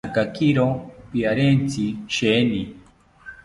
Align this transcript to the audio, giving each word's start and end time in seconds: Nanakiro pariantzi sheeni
Nanakiro 0.03 0.65
pariantzi 1.11 1.85
sheeni 2.15 2.61